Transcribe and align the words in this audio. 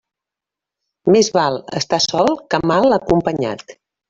Més 1.15 1.29
val 1.35 1.59
estar 1.81 2.01
sol 2.07 2.33
que 2.55 2.63
mal 2.73 2.99
acompanyat. 3.03 3.77